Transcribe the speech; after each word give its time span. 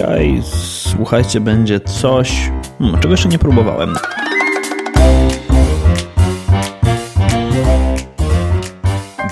Dzisiaj 0.00 0.42
słuchajcie, 0.82 1.40
będzie 1.40 1.80
coś, 1.80 2.50
hmm, 2.78 3.00
czego 3.00 3.14
jeszcze 3.14 3.28
nie 3.28 3.38
próbowałem. 3.38 3.94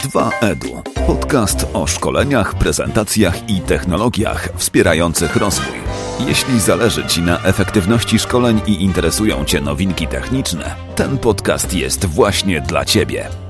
Dwa 0.05 0.31
Edu. 0.41 0.83
Podcast 1.07 1.67
o 1.73 1.87
szkoleniach, 1.87 2.55
prezentacjach 2.55 3.51
i 3.51 3.61
technologiach 3.61 4.49
wspierających 4.57 5.37
rozwój. 5.37 5.77
Jeśli 6.27 6.61
zależy 6.61 7.07
Ci 7.07 7.23
na 7.23 7.43
efektywności 7.43 8.19
szkoleń 8.19 8.61
i 8.67 8.83
interesują 8.85 9.45
Cię 9.45 9.61
nowinki 9.61 10.07
techniczne, 10.07 10.75
ten 10.97 11.19
podcast 11.19 11.75
jest 11.75 12.07
właśnie 12.07 12.61
dla 12.61 12.85
Ciebie. 12.85 13.48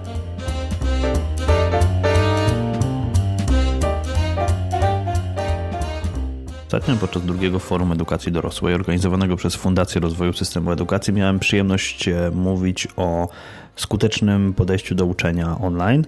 Ostatnio 6.69 6.97
podczas 6.97 7.25
drugiego 7.25 7.59
forum 7.59 7.93
edukacji 7.93 8.33
dorosłej 8.33 8.75
organizowanego 8.75 9.37
przez 9.37 9.55
Fundację 9.55 10.01
Rozwoju 10.01 10.33
Systemu 10.33 10.73
Edukacji 10.73 11.13
miałem 11.13 11.39
przyjemność 11.39 12.09
e, 12.09 12.31
mówić 12.35 12.89
o 12.97 13.29
skutecznym 13.77 14.55
podejściu 14.55 14.95
do 14.95 15.07
uczenia 15.07 15.59
online. 15.61 16.07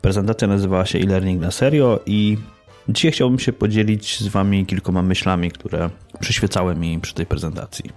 Prezentacja 0.00 0.48
nazywała 0.48 0.86
się 0.86 0.98
e-learning 0.98 1.40
na 1.40 1.50
serio 1.50 2.00
i 2.06 2.38
dzisiaj 2.88 3.12
chciałbym 3.12 3.38
się 3.38 3.52
podzielić 3.52 4.20
z 4.20 4.28
Wami 4.28 4.66
kilkoma 4.66 5.02
myślami, 5.02 5.50
które 5.50 5.90
przyświecały 6.20 6.74
mi 6.74 7.00
przy 7.00 7.14
tej 7.14 7.26
prezentacji. 7.26 7.90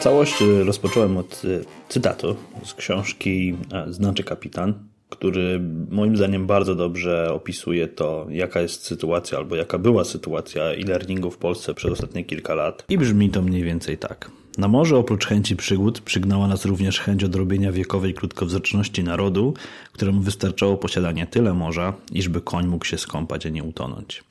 Całość 0.00 0.42
e, 0.42 0.64
rozpocząłem 0.64 1.16
od 1.16 1.42
e, 1.44 1.64
cytatu 1.88 2.36
z 2.64 2.74
książki 2.74 3.56
Znaczy 3.90 4.24
Kapitan 4.24 4.91
który 5.12 5.60
moim 5.90 6.16
zdaniem 6.16 6.46
bardzo 6.46 6.74
dobrze 6.74 7.32
opisuje 7.32 7.88
to, 7.88 8.26
jaka 8.30 8.60
jest 8.60 8.84
sytuacja 8.84 9.38
albo 9.38 9.56
jaka 9.56 9.78
była 9.78 10.04
sytuacja 10.04 10.62
e-learningu 10.62 11.30
w 11.30 11.38
Polsce 11.38 11.74
przez 11.74 11.92
ostatnie 11.92 12.24
kilka 12.24 12.54
lat. 12.54 12.84
I 12.88 12.98
brzmi 12.98 13.30
to 13.30 13.42
mniej 13.42 13.62
więcej 13.62 13.98
tak. 13.98 14.30
Na 14.58 14.68
morze 14.68 14.96
oprócz 14.96 15.26
chęci 15.26 15.56
przygód 15.56 16.00
przygnała 16.00 16.48
nas 16.48 16.64
również 16.64 17.00
chęć 17.00 17.24
odrobienia 17.24 17.72
wiekowej 17.72 18.14
krótkowzroczności 18.14 19.04
narodu, 19.04 19.54
któremu 19.92 20.20
wystarczało 20.20 20.76
posiadanie 20.76 21.26
tyle 21.26 21.54
morza, 21.54 21.94
iżby 22.12 22.40
koń 22.40 22.66
mógł 22.66 22.84
się 22.84 22.98
skąpać, 22.98 23.46
a 23.46 23.48
nie 23.48 23.64
utonąć. 23.64 24.24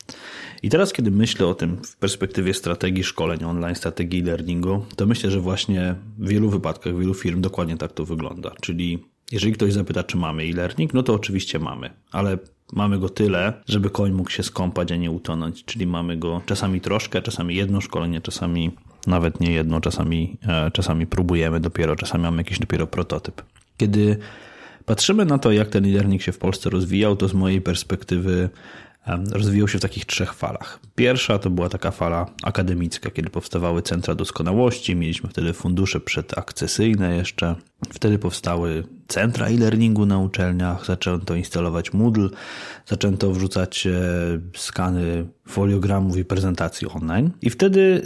I 0.64 0.70
teraz, 0.70 0.94
kiedy 0.94 1.12
myślę 1.12 1.48
o 1.48 1.54
tym 1.54 1.78
w 1.84 1.96
perspektywie 1.96 2.54
strategii 2.54 3.04
szkoleń 3.04 3.44
online, 3.44 3.76
strategii 3.76 4.20
e-learningu, 4.20 4.86
to 4.96 5.06
myślę, 5.06 5.32
że 5.32 5.40
właśnie 5.40 5.96
w 6.20 6.28
wielu 6.28 6.50
wypadkach, 6.50 6.98
wielu 6.98 7.14
firm 7.14 7.42
dokładnie 7.42 7.78
tak 7.78 7.94
to 7.94 8.06
wygląda. 8.06 8.52
Czyli 8.62 9.11
jeżeli 9.32 9.54
ktoś 9.54 9.74
zapyta, 9.74 10.04
czy 10.04 10.18
mamy 10.18 10.44
e-learning, 10.44 10.94
no 10.94 11.04
to 11.04 11.14
oczywiście 11.14 11.60
mamy, 11.60 11.90
ale 12.12 12.38
mamy 12.74 13.00
go 13.00 13.10
tyle, 13.10 13.54
żeby 13.68 13.90
koń 13.90 14.12
mógł 14.12 14.30
się 14.30 14.44
skąpać, 14.44 14.92
a 14.92 14.96
nie 14.96 15.12
utonąć. 15.12 15.66
Czyli 15.66 15.88
mamy 15.88 16.18
go 16.18 16.42
czasami 16.46 16.82
troszkę, 16.82 17.22
czasami 17.22 17.56
jedno 17.56 17.82
szkolenie, 17.82 18.22
czasami 18.22 18.72
nawet 19.08 19.40
nie 19.40 19.52
jedno, 19.52 19.82
czasami, 19.82 20.38
e, 20.48 20.72
czasami 20.72 21.08
próbujemy 21.08 21.60
dopiero, 21.60 21.96
czasami 21.96 22.24
mamy 22.24 22.38
jakiś 22.38 22.60
dopiero 22.60 22.88
prototyp. 22.88 23.42
Kiedy 23.78 24.18
patrzymy 24.86 25.26
na 25.26 25.38
to, 25.38 25.52
jak 25.52 25.70
ten 25.70 25.86
e-learning 25.86 26.22
się 26.22 26.32
w 26.32 26.38
Polsce 26.38 26.70
rozwijał, 26.70 27.16
to 27.16 27.28
z 27.28 27.34
mojej 27.34 27.62
perspektywy 27.62 28.50
rozwijał 29.32 29.68
się 29.68 29.78
w 29.78 29.82
takich 29.82 30.06
trzech 30.06 30.34
falach. 30.34 30.80
Pierwsza 30.96 31.40
to 31.40 31.50
była 31.50 31.70
taka 31.70 31.92
fala 31.92 32.26
akademicka, 32.44 33.12
kiedy 33.12 33.30
powstawały 33.30 33.82
centra 33.82 34.16
doskonałości, 34.16 34.96
mieliśmy 34.96 35.30
wtedy 35.30 35.54
fundusze 35.54 36.00
przedakcesyjne 36.00 37.16
jeszcze. 37.16 37.56
Wtedy 37.90 38.20
powstały 38.20 38.84
centra 39.12 39.48
e-learningu 39.48 40.06
na 40.06 40.20
uczelniach, 40.20 40.86
zaczęto 40.86 41.36
instalować 41.36 41.94
Moodle, 41.94 42.30
zaczęto 42.86 43.32
wrzucać 43.32 43.88
e, 43.88 43.92
skany 44.56 45.26
foliogramów 45.48 46.18
i 46.18 46.26
prezentacji 46.26 46.88
online. 46.88 47.30
I 47.42 47.50
wtedy 47.50 48.02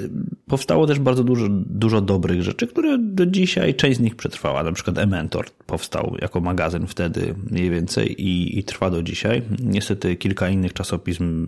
powstało 0.47 0.87
też 0.87 0.99
bardzo 0.99 1.23
dużo, 1.23 1.47
dużo 1.49 2.01
dobrych 2.01 2.43
rzeczy, 2.43 2.67
które 2.67 2.97
do 2.97 3.25
dzisiaj 3.25 3.75
część 3.75 3.97
z 3.97 4.01
nich 4.01 4.15
przetrwała. 4.15 4.63
Na 4.63 4.71
przykład 4.71 4.97
e-mentor 4.97 5.45
powstał 5.65 6.15
jako 6.21 6.41
magazyn 6.41 6.87
wtedy 6.87 7.35
mniej 7.51 7.69
więcej 7.69 8.21
i, 8.21 8.59
i 8.59 8.63
trwa 8.63 8.89
do 8.89 9.03
dzisiaj. 9.03 9.41
Niestety 9.59 10.15
kilka 10.15 10.49
innych 10.49 10.73
czasopism 10.73 11.45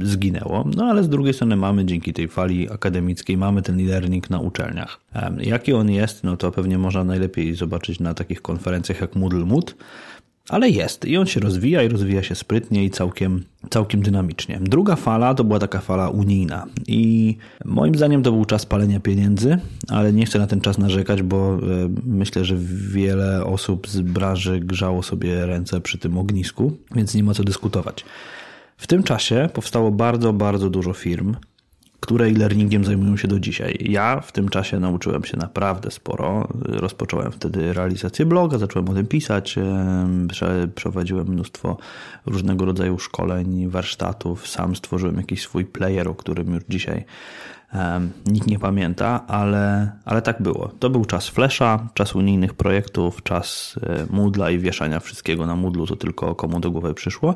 zginęło, 0.00 0.64
no 0.76 0.84
ale 0.84 1.04
z 1.04 1.08
drugiej 1.08 1.34
strony 1.34 1.56
mamy 1.56 1.84
dzięki 1.84 2.12
tej 2.12 2.28
fali 2.28 2.70
akademickiej, 2.70 3.36
mamy 3.36 3.62
ten 3.62 3.80
e-learning 3.80 4.30
na 4.30 4.40
uczelniach. 4.40 5.00
Jaki 5.40 5.72
on 5.72 5.90
jest, 5.90 6.24
no 6.24 6.36
to 6.36 6.52
pewnie 6.52 6.78
można 6.78 7.04
najlepiej 7.04 7.54
zobaczyć 7.54 8.00
na 8.00 8.14
takich 8.14 8.42
konferencjach 8.42 9.00
jak 9.00 9.16
Moodle 9.16 9.44
Mood, 9.44 9.74
ale 10.48 10.70
jest 10.70 11.04
i 11.04 11.16
on 11.16 11.26
się 11.26 11.40
rozwija 11.40 11.82
i 11.82 11.88
rozwija 11.88 12.22
się 12.22 12.34
sprytnie 12.34 12.84
i 12.84 12.90
całkiem, 12.90 13.44
całkiem 13.70 14.02
dynamicznie. 14.02 14.58
Druga 14.62 14.96
fala 14.96 15.34
to 15.34 15.44
była 15.44 15.58
taka 15.58 15.80
fala 15.80 16.08
unijna 16.08 16.66
i 16.86 17.36
moim 17.64 17.94
zdaniem 17.94 18.22
to 18.22 18.32
był 18.32 18.44
czas 18.44 18.66
palenia 18.66 19.00
pieniędzy, 19.00 19.58
ale 19.88 20.12
nie 20.12 20.26
chcę 20.26 20.38
na 20.38 20.46
ten 20.46 20.60
czas 20.60 20.78
narzekać, 20.78 21.22
bo 21.22 21.58
myślę, 22.06 22.44
że 22.44 22.56
wiele 22.88 23.44
osób 23.44 23.88
z 23.88 24.00
branży 24.00 24.60
grzało 24.60 25.02
sobie 25.02 25.46
ręce 25.46 25.80
przy 25.80 25.98
tym 25.98 26.18
ognisku, 26.18 26.72
więc 26.94 27.14
nie 27.14 27.24
ma 27.24 27.34
co 27.34 27.44
dyskutować. 27.44 28.04
W 28.76 28.86
tym 28.86 29.02
czasie 29.02 29.48
powstało 29.52 29.90
bardzo, 29.90 30.32
bardzo 30.32 30.70
dużo 30.70 30.92
firm, 30.92 31.36
które 32.00 32.26
e-learningiem 32.26 32.84
zajmują 32.84 33.16
się 33.16 33.28
do 33.28 33.40
dzisiaj. 33.40 33.78
Ja 33.80 34.20
w 34.20 34.32
tym 34.32 34.48
czasie 34.48 34.80
nauczyłem 34.80 35.24
się 35.24 35.36
naprawdę 35.36 35.90
sporo. 35.90 36.48
Rozpocząłem 36.60 37.32
wtedy 37.32 37.72
realizację 37.72 38.26
bloga, 38.26 38.58
zacząłem 38.58 38.88
o 38.88 38.94
tym 38.94 39.06
pisać, 39.06 39.54
prowadziłem 40.74 41.28
mnóstwo 41.28 41.76
różnego 42.26 42.64
rodzaju 42.64 42.98
szkoleń, 42.98 43.68
warsztatów, 43.68 44.48
sam 44.48 44.76
stworzyłem 44.76 45.16
jakiś 45.16 45.42
swój 45.42 45.64
player, 45.64 46.08
o 46.08 46.14
którym 46.14 46.54
już 46.54 46.62
dzisiaj 46.68 47.04
nikt 48.26 48.46
nie 48.46 48.58
pamięta, 48.58 49.26
ale, 49.26 49.92
ale 50.04 50.22
tak 50.22 50.42
było. 50.42 50.70
To 50.78 50.90
był 50.90 51.04
czas 51.04 51.28
Flasha, 51.28 51.88
czas 51.94 52.14
unijnych 52.14 52.54
projektów, 52.54 53.22
czas 53.22 53.78
e, 53.82 54.06
Moodla 54.10 54.50
i 54.50 54.58
wieszania 54.58 55.00
wszystkiego 55.00 55.46
na 55.46 55.56
Moodlu, 55.56 55.86
to 55.86 55.96
tylko 55.96 56.34
komu 56.34 56.60
do 56.60 56.70
głowy 56.70 56.94
przyszło, 56.94 57.34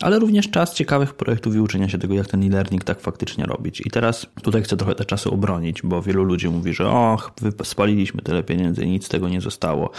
ale 0.00 0.18
również 0.18 0.50
czas 0.50 0.74
ciekawych 0.74 1.14
projektów 1.14 1.54
i 1.54 1.60
uczenia 1.60 1.88
się 1.88 1.98
tego, 1.98 2.14
jak 2.14 2.26
ten 2.26 2.42
e-learning 2.42 2.84
tak 2.84 3.00
faktycznie 3.00 3.44
robić. 3.44 3.82
I 3.86 3.90
teraz 3.90 4.26
tutaj 4.42 4.62
chcę 4.62 4.76
trochę 4.76 4.94
te 4.94 5.04
czasy 5.04 5.30
obronić, 5.30 5.82
bo 5.82 6.02
wielu 6.02 6.24
ludzi 6.24 6.48
mówi, 6.48 6.74
że 6.74 6.90
och, 6.90 7.32
spaliliśmy 7.64 8.22
tyle 8.22 8.42
pieniędzy 8.42 8.86
nic 8.86 9.06
z 9.06 9.08
tego 9.08 9.28
nie 9.28 9.40
zostało. 9.40 9.90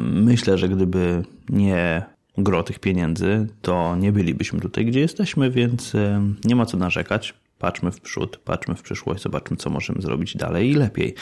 Myślę, 0.00 0.58
że 0.58 0.68
gdyby 0.68 1.24
nie 1.48 2.02
gro 2.38 2.62
tych 2.62 2.78
pieniędzy, 2.78 3.46
to 3.62 3.96
nie 3.96 4.12
bylibyśmy 4.12 4.60
tutaj, 4.60 4.86
gdzie 4.86 5.00
jesteśmy, 5.00 5.50
więc 5.50 5.92
nie 6.44 6.56
ma 6.56 6.66
co 6.66 6.76
narzekać. 6.76 7.34
Patrzmy 7.58 7.92
w 7.92 8.00
przód, 8.00 8.36
patrzmy 8.36 8.74
w 8.74 8.82
przyszłość, 8.82 9.22
zobaczmy, 9.22 9.56
co 9.56 9.70
możemy 9.70 10.02
zrobić 10.02 10.36
dalej 10.36 10.70
i 10.70 10.74
lepiej. 10.74 11.14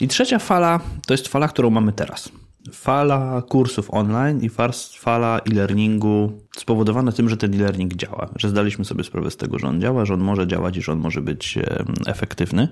I 0.00 0.08
trzecia 0.08 0.38
fala 0.38 0.80
to 1.06 1.14
jest 1.14 1.28
fala, 1.28 1.48
którą 1.48 1.70
mamy 1.70 1.92
teraz. 1.92 2.32
Fala 2.72 3.42
kursów 3.48 3.94
online 3.94 4.40
i 4.42 4.50
fala 4.98 5.40
e-learningu 5.50 6.32
spowodowana 6.56 7.12
tym, 7.12 7.28
że 7.28 7.36
ten 7.36 7.54
e-learning 7.54 7.94
działa, 7.94 8.28
że 8.36 8.48
zdaliśmy 8.48 8.84
sobie 8.84 9.04
sprawę 9.04 9.30
z 9.30 9.36
tego, 9.36 9.58
że 9.58 9.68
on 9.68 9.80
działa, 9.80 10.04
że 10.04 10.14
on 10.14 10.20
może 10.20 10.46
działać 10.46 10.76
i 10.76 10.82
że 10.82 10.92
on 10.92 10.98
może 10.98 11.20
być 11.20 11.58
efektywny. 12.06 12.68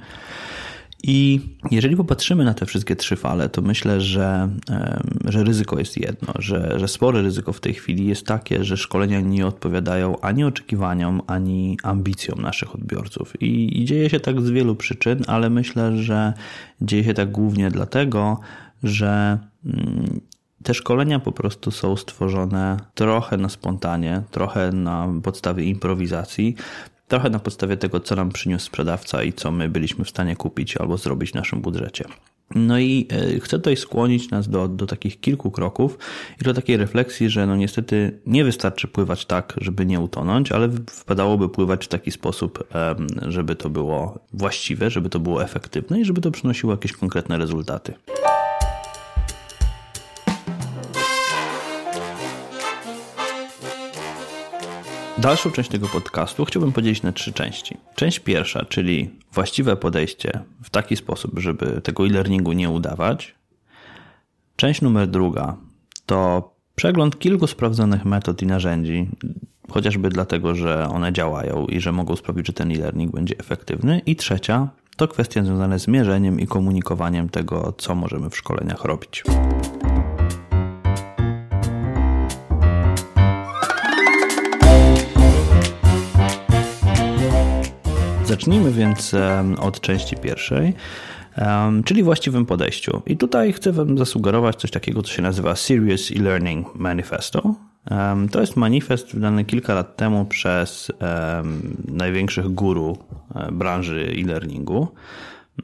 I 1.02 1.40
jeżeli 1.70 1.96
popatrzymy 1.96 2.44
na 2.44 2.54
te 2.54 2.66
wszystkie 2.66 2.96
trzy 2.96 3.16
fale, 3.16 3.48
to 3.48 3.62
myślę, 3.62 4.00
że, 4.00 4.48
że 5.24 5.44
ryzyko 5.44 5.78
jest 5.78 5.96
jedno, 5.96 6.32
że, 6.38 6.78
że 6.78 6.88
spore 6.88 7.22
ryzyko 7.22 7.52
w 7.52 7.60
tej 7.60 7.74
chwili 7.74 8.06
jest 8.06 8.26
takie, 8.26 8.64
że 8.64 8.76
szkolenia 8.76 9.20
nie 9.20 9.46
odpowiadają 9.46 10.20
ani 10.20 10.44
oczekiwaniom, 10.44 11.22
ani 11.26 11.78
ambicjom 11.82 12.42
naszych 12.42 12.74
odbiorców. 12.74 13.42
I, 13.42 13.82
I 13.82 13.84
dzieje 13.84 14.10
się 14.10 14.20
tak 14.20 14.40
z 14.40 14.50
wielu 14.50 14.76
przyczyn, 14.76 15.22
ale 15.26 15.50
myślę, 15.50 15.96
że 15.96 16.32
dzieje 16.80 17.04
się 17.04 17.14
tak 17.14 17.30
głównie 17.30 17.70
dlatego, 17.70 18.40
że 18.82 19.38
mm, 19.64 20.20
te 20.62 20.74
szkolenia 20.74 21.18
po 21.18 21.32
prostu 21.32 21.70
są 21.70 21.96
stworzone 21.96 22.76
trochę 22.94 23.36
na 23.36 23.48
spontanie, 23.48 24.22
trochę 24.30 24.72
na 24.72 25.08
podstawie 25.22 25.64
improwizacji, 25.64 26.56
Trochę 27.08 27.30
na 27.30 27.38
podstawie 27.38 27.76
tego, 27.76 28.00
co 28.00 28.16
nam 28.16 28.30
przyniósł 28.30 28.66
sprzedawca 28.66 29.22
i 29.22 29.32
co 29.32 29.50
my 29.50 29.68
byliśmy 29.68 30.04
w 30.04 30.10
stanie 30.10 30.36
kupić 30.36 30.76
albo 30.76 30.96
zrobić 30.96 31.30
w 31.30 31.34
naszym 31.34 31.60
budżecie. 31.60 32.04
No 32.54 32.78
i 32.78 33.06
e, 33.10 33.40
chcę 33.40 33.56
tutaj 33.56 33.76
skłonić 33.76 34.30
nas 34.30 34.48
do, 34.48 34.68
do 34.68 34.86
takich 34.86 35.20
kilku 35.20 35.50
kroków 35.50 35.98
i 36.40 36.44
do 36.44 36.54
takiej 36.54 36.76
refleksji, 36.76 37.30
że 37.30 37.46
no 37.46 37.56
niestety 37.56 38.20
nie 38.26 38.44
wystarczy 38.44 38.88
pływać 38.88 39.26
tak, 39.26 39.54
żeby 39.60 39.86
nie 39.86 40.00
utonąć, 40.00 40.52
ale 40.52 40.68
wpadałoby 40.90 41.48
pływać 41.48 41.84
w 41.84 41.88
taki 41.88 42.10
sposób, 42.10 42.64
żeby 43.28 43.54
to 43.54 43.70
było 43.70 44.18
właściwe, 44.32 44.90
żeby 44.90 45.08
to 45.08 45.20
było 45.20 45.42
efektywne 45.42 46.00
i 46.00 46.04
żeby 46.04 46.20
to 46.20 46.30
przynosiło 46.30 46.72
jakieś 46.72 46.92
konkretne 46.92 47.38
rezultaty. 47.38 47.94
Dalszą 55.26 55.50
część 55.50 55.70
tego 55.70 55.88
podcastu 55.88 56.44
chciałbym 56.44 56.72
podzielić 56.72 57.02
na 57.02 57.12
trzy 57.12 57.32
części. 57.32 57.76
Część 57.94 58.18
pierwsza, 58.18 58.64
czyli 58.64 59.10
właściwe 59.32 59.76
podejście 59.76 60.40
w 60.62 60.70
taki 60.70 60.96
sposób, 60.96 61.38
żeby 61.38 61.80
tego 61.80 62.06
e-learningu 62.06 62.52
nie 62.52 62.70
udawać. 62.70 63.34
Część 64.56 64.82
numer 64.82 65.08
druga 65.08 65.56
to 66.06 66.50
Przegląd 66.74 67.18
kilku 67.18 67.46
sprawdzonych 67.46 68.04
metod 68.04 68.42
i 68.42 68.46
narzędzi, 68.46 69.08
chociażby 69.70 70.08
dlatego, 70.08 70.54
że 70.54 70.88
one 70.88 71.12
działają 71.12 71.66
i 71.66 71.80
że 71.80 71.92
mogą 71.92 72.16
sprawić, 72.16 72.46
że 72.46 72.52
ten 72.52 72.72
e-learning 72.72 73.12
będzie 73.12 73.38
efektywny. 73.38 74.02
I 74.06 74.16
trzecia 74.16 74.68
to 74.96 75.08
kwestie 75.08 75.44
związane 75.44 75.78
z 75.78 75.88
mierzeniem 75.88 76.40
i 76.40 76.46
komunikowaniem 76.46 77.28
tego, 77.28 77.74
co 77.78 77.94
możemy 77.94 78.30
w 78.30 78.36
szkoleniach 78.36 78.84
robić. 78.84 79.24
Zacznijmy 88.46 88.72
więc 88.72 89.14
od 89.60 89.80
części 89.80 90.16
pierwszej, 90.16 90.74
czyli 91.84 92.02
właściwym 92.02 92.46
podejściu. 92.46 93.02
I 93.06 93.16
tutaj 93.16 93.52
chcę 93.52 93.72
Wam 93.72 93.98
zasugerować 93.98 94.56
coś 94.56 94.70
takiego, 94.70 95.02
co 95.02 95.12
się 95.12 95.22
nazywa 95.22 95.56
Serious 95.56 96.10
E-Learning 96.10 96.74
Manifesto. 96.74 97.54
To 98.30 98.40
jest 98.40 98.56
manifest 98.56 99.14
wydany 99.14 99.44
kilka 99.44 99.74
lat 99.74 99.96
temu 99.96 100.24
przez 100.24 100.92
największych 101.88 102.48
guru 102.48 102.98
e, 103.34 103.52
branży 103.52 104.12
e-learningu. 104.18 104.88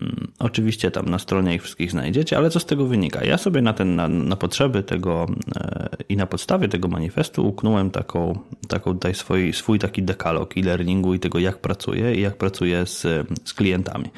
Mm, 0.01 0.33
oczywiście 0.39 0.91
tam 0.91 1.09
na 1.09 1.19
stronie 1.19 1.55
ich 1.55 1.63
wszystkich 1.63 1.91
znajdziecie, 1.91 2.37
ale 2.37 2.51
co 2.51 2.61
z 2.61 2.67
tego 2.67 2.87
wynika? 2.87 3.25
Ja 3.25 3.39
sobie 3.39 3.63
na, 3.63 3.73
ten, 3.73 3.97
na, 3.97 4.09
na 4.09 4.37
potrzeby 4.37 4.83
tego 4.83 5.27
e, 5.57 5.89
i 6.09 6.17
na 6.17 6.27
podstawie 6.27 6.69
tego 6.69 6.89
manifestu 6.89 7.49
uknąłem 7.49 7.91
taką, 7.91 8.39
taką 8.69 8.93
tutaj 8.93 9.15
swój, 9.15 9.53
swój 9.53 9.79
taki 9.79 10.03
dekalog 10.03 10.59
e-learningu 10.59 11.15
i 11.15 11.19
tego, 11.19 11.39
jak 11.39 11.59
pracuję 11.59 12.15
i 12.15 12.21
jak 12.21 12.37
pracuję 12.37 12.87
z, 12.87 13.01
z 13.45 13.55
klientami. 13.55 14.11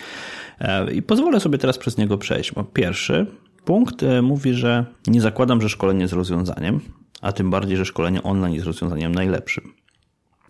E, 0.60 0.92
I 0.92 1.02
pozwolę 1.02 1.40
sobie 1.40 1.58
teraz 1.58 1.78
przez 1.78 1.98
niego 1.98 2.18
przejść. 2.18 2.52
Bo 2.52 2.64
pierwszy 2.64 3.26
punkt 3.64 4.04
mówi, 4.22 4.54
że 4.54 4.84
nie 5.06 5.20
zakładam, 5.20 5.62
że 5.62 5.68
szkolenie 5.68 6.00
jest 6.00 6.14
rozwiązaniem 6.14 6.80
a 7.24 7.32
tym 7.32 7.50
bardziej, 7.50 7.76
że 7.76 7.84
szkolenie 7.84 8.22
online 8.22 8.54
jest 8.54 8.66
rozwiązaniem 8.66 9.14
najlepszym. 9.14 9.72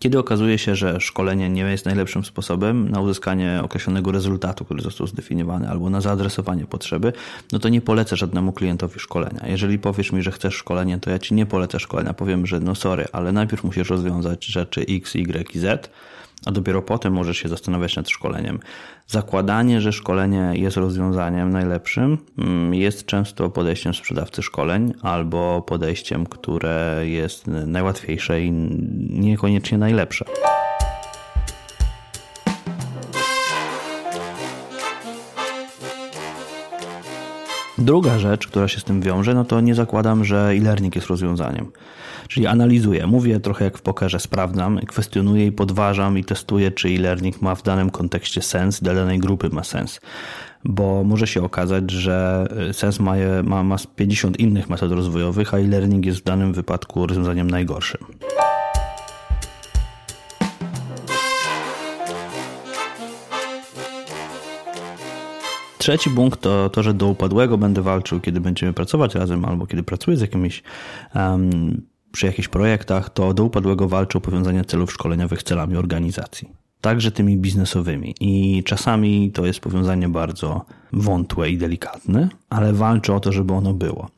Kiedy 0.05 0.19
okazuje 0.19 0.57
się, 0.57 0.75
że 0.75 1.01
szkolenie 1.01 1.49
nie 1.49 1.61
jest 1.61 1.85
najlepszym 1.85 2.25
sposobem 2.25 2.89
na 2.89 3.01
uzyskanie 3.01 3.59
określonego 3.63 4.11
rezultatu, 4.11 4.65
który 4.65 4.81
został 4.81 5.07
zdefiniowany, 5.07 5.69
albo 5.69 5.89
na 5.89 6.01
zaadresowanie 6.01 6.65
potrzeby, 6.65 7.13
no 7.51 7.59
to 7.59 7.69
nie 7.69 7.81
polecę 7.81 8.15
żadnemu 8.15 8.53
klientowi 8.53 8.99
szkolenia. 8.99 9.47
Jeżeli 9.47 9.79
powiesz 9.79 10.11
mi, 10.11 10.23
że 10.23 10.31
chcesz 10.31 10.55
szkolenie, 10.55 10.99
to 10.99 11.09
ja 11.09 11.19
ci 11.19 11.33
nie 11.33 11.45
polecę 11.45 11.79
szkolenia. 11.79 12.13
Powiem, 12.13 12.45
że 12.45 12.59
no 12.59 12.75
sorry, 12.75 13.05
ale 13.11 13.31
najpierw 13.31 13.63
musisz 13.63 13.89
rozwiązać 13.89 14.45
rzeczy 14.45 14.81
X, 14.81 15.15
Y 15.15 15.55
i 15.55 15.59
Z, 15.59 15.89
a 16.45 16.51
dopiero 16.51 16.81
potem 16.81 17.13
możesz 17.13 17.37
się 17.37 17.49
zastanawiać 17.49 17.95
nad 17.95 18.09
szkoleniem. 18.09 18.59
Zakładanie, 19.07 19.81
że 19.81 19.93
szkolenie 19.93 20.51
jest 20.53 20.77
rozwiązaniem 20.77 21.49
najlepszym, 21.49 22.17
mm, 22.37 22.73
jest 22.73 23.05
często 23.05 23.49
podejściem 23.49 23.93
sprzedawcy 23.93 24.41
szkoleń 24.41 24.93
albo 25.01 25.61
podejściem, 25.61 26.25
które 26.25 27.01
jest 27.03 27.47
najłatwiejsze 27.47 28.41
i 28.41 28.51
niekoniecznie 29.09 29.77
najlepsze. 29.77 30.25
Druga 37.85 38.19
rzecz, 38.19 38.47
która 38.47 38.67
się 38.67 38.79
z 38.79 38.83
tym 38.83 39.01
wiąże, 39.01 39.33
no 39.33 39.45
to 39.45 39.61
nie 39.61 39.75
zakładam, 39.75 40.25
że 40.25 40.49
e-learning 40.49 40.95
jest 40.95 41.07
rozwiązaniem. 41.07 41.71
Czyli 42.27 42.47
analizuję, 42.47 43.07
mówię 43.07 43.39
trochę 43.39 43.65
jak 43.65 43.77
w 43.77 43.81
pokerze, 43.81 44.19
sprawdzam, 44.19 44.79
kwestionuję 44.79 45.45
i 45.45 45.51
podważam 45.51 46.17
i 46.17 46.23
testuję, 46.23 46.71
czy 46.71 46.87
e-learning 46.87 47.41
ma 47.41 47.55
w 47.55 47.63
danym 47.63 47.89
kontekście 47.89 48.41
sens, 48.41 48.81
dla 48.81 48.93
danej 48.93 49.19
grupy 49.19 49.49
ma 49.49 49.63
sens. 49.63 50.01
Bo 50.63 51.03
może 51.03 51.27
się 51.27 51.43
okazać, 51.43 51.91
że 51.91 52.47
y, 52.69 52.73
sens 52.73 52.99
ma, 52.99 53.13
ma, 53.43 53.63
ma 53.63 53.75
50 53.95 54.39
innych 54.39 54.69
metod 54.69 54.91
rozwojowych, 54.91 55.53
a 55.53 55.57
e-learning 55.57 56.05
jest 56.05 56.19
w 56.19 56.23
danym 56.23 56.53
wypadku 56.53 57.07
rozwiązaniem 57.07 57.51
najgorszym. 57.51 58.01
Trzeci 65.85 66.09
punkt 66.09 66.41
to 66.41 66.69
to, 66.69 66.83
że 66.83 66.93
do 66.93 67.07
upadłego 67.07 67.57
będę 67.57 67.81
walczył, 67.81 68.19
kiedy 68.19 68.41
będziemy 68.41 68.73
pracować 68.73 69.15
razem 69.15 69.45
albo 69.45 69.67
kiedy 69.67 69.83
pracuję 69.83 70.17
z 70.17 70.21
jakimiś 70.21 70.63
um, 71.15 71.81
przy 72.11 72.25
jakichś 72.25 72.47
projektach, 72.47 73.09
to 73.09 73.33
do 73.33 73.43
upadłego 73.43 73.87
walczy 73.87 74.17
o 74.17 74.21
powiązanie 74.21 74.63
celów 74.63 74.93
szkoleniowych 74.93 75.41
z 75.41 75.43
celami 75.43 75.77
organizacji. 75.77 76.64
Także 76.85 77.11
tymi 77.11 77.37
biznesowymi. 77.37 78.15
I 78.19 78.63
czasami 78.63 79.31
to 79.31 79.45
jest 79.45 79.59
powiązanie 79.59 80.09
bardzo 80.09 80.65
wątłe 80.93 81.49
i 81.49 81.57
delikatne, 81.57 82.29
ale 82.49 82.73
walczy 82.73 83.13
o 83.13 83.19
to, 83.19 83.31
żeby 83.31 83.53
ono 83.53 83.73
było. 83.73 84.09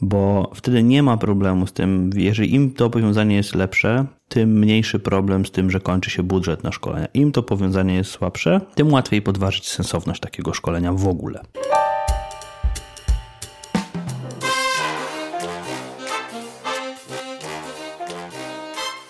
Bo 0.00 0.50
wtedy 0.54 0.82
nie 0.82 1.02
ma 1.02 1.16
problemu 1.16 1.66
z 1.66 1.72
tym, 1.72 2.10
jeżeli 2.14 2.54
im 2.54 2.70
to 2.70 2.90
powiązanie 2.90 3.36
jest 3.36 3.54
lepsze, 3.54 4.06
tym 4.28 4.58
mniejszy 4.58 4.98
problem 4.98 5.46
z 5.46 5.50
tym, 5.50 5.70
że 5.70 5.80
kończy 5.80 6.10
się 6.10 6.22
budżet 6.22 6.64
na 6.64 6.72
szkolenia. 6.72 7.06
Im 7.14 7.32
to 7.32 7.42
powiązanie 7.42 7.94
jest 7.94 8.10
słabsze, 8.10 8.60
tym 8.74 8.92
łatwiej 8.92 9.22
podważyć 9.22 9.68
sensowność 9.68 10.20
takiego 10.20 10.54
szkolenia 10.54 10.92
w 10.92 11.08
ogóle. 11.08 11.40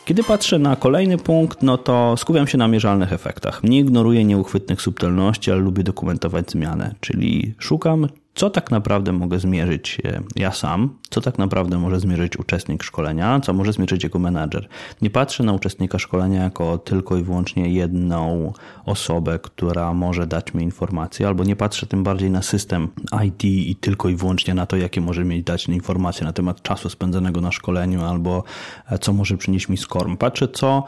Kiedy 0.06 0.22
patrzę 0.22 0.58
na 0.58 0.76
kolejny 0.76 1.18
punkt, 1.18 1.62
no 1.62 1.78
to 1.78 2.16
skupiam 2.16 2.46
się 2.46 2.58
na 2.58 2.68
mierzalnych 2.68 3.12
efektach. 3.12 3.62
Nie 3.62 3.78
ignoruję 3.78 4.24
nieuchwytnych 4.24 4.82
subtelności, 4.82 5.50
ale 5.50 5.60
lubię 5.60 5.82
dokumentować 5.82 6.50
zmianę, 6.50 6.94
czyli 7.00 7.54
szukam 7.58 8.08
co 8.36 8.50
tak 8.50 8.70
naprawdę 8.70 9.12
mogę 9.12 9.38
zmierzyć 9.38 9.98
e, 10.04 10.20
ja 10.36 10.52
sam, 10.52 10.98
co 11.10 11.20
tak 11.20 11.38
naprawdę 11.38 11.78
może 11.78 12.00
zmierzyć 12.00 12.36
uczestnik 12.36 12.82
szkolenia, 12.82 13.40
co 13.40 13.52
może 13.52 13.72
zmierzyć 13.72 14.04
jego 14.04 14.18
menadżer. 14.18 14.68
Nie 15.02 15.10
patrzę 15.10 15.44
na 15.44 15.52
uczestnika 15.52 15.98
szkolenia 15.98 16.42
jako 16.42 16.78
tylko 16.78 17.16
i 17.16 17.22
wyłącznie 17.22 17.68
jedną 17.68 18.52
osobę, 18.84 19.38
która 19.38 19.94
może 19.94 20.26
dać 20.26 20.54
mi 20.54 20.62
informacje, 20.62 21.26
albo 21.26 21.44
nie 21.44 21.56
patrzę 21.56 21.86
tym 21.86 22.04
bardziej 22.04 22.30
na 22.30 22.42
system 22.42 22.88
IT 23.26 23.44
i 23.44 23.76
tylko 23.76 24.08
i 24.08 24.16
wyłącznie 24.16 24.54
na 24.54 24.66
to, 24.66 24.76
jakie 24.76 25.00
może 25.00 25.24
mieć 25.24 25.44
dać 25.44 25.68
informacje 25.68 26.26
na 26.26 26.32
temat 26.32 26.62
czasu 26.62 26.90
spędzonego 26.90 27.40
na 27.40 27.52
szkoleniu, 27.52 28.04
albo 28.04 28.44
e, 28.90 28.98
co 28.98 29.12
może 29.12 29.36
przynieść 29.36 29.68
mi 29.68 29.76
SCORM. 29.76 30.16
Patrzę, 30.16 30.48
co 30.48 30.84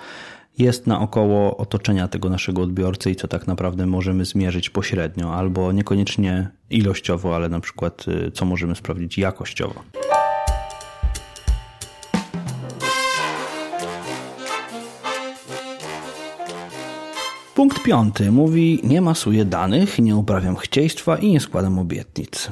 jest 0.59 0.87
naokoło 0.87 1.57
otoczenia 1.57 2.09
tego 2.09 2.29
naszego 2.29 2.63
odbiorcy 2.63 3.11
i 3.11 3.17
co 3.17 3.29
tak 3.29 3.47
naprawdę 3.47 3.87
możemy 3.87 4.25
zmierzyć 4.25 4.71
pośrednio, 4.71 5.35
albo 5.35 5.73
niekoniecznie 5.73 6.49
ilościowo, 6.71 7.37
ale 7.37 7.49
na 7.49 7.61
przykład 7.61 8.05
y, 8.09 8.31
co 8.31 8.45
możemy 8.45 8.75
sprawdzić 8.75 9.19
jakościowo. 9.19 9.83
Punkt 17.55 17.83
piąty 17.83 18.33
mówi: 18.33 18.81
Nie 18.85 19.01
masuję 19.01 19.45
danych, 19.45 19.99
nie 19.99 20.17
uprawiam 20.17 20.57
chcieństwa 20.57 21.17
i 21.17 21.33
nie 21.33 21.41
składam 21.41 21.79
obietnic. 21.79 22.51